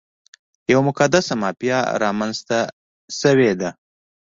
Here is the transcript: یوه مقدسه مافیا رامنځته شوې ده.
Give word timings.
یوه 0.71 0.83
مقدسه 0.89 1.33
مافیا 1.41 1.79
رامنځته 2.03 2.59
شوې 3.19 3.51
ده. 3.59 3.69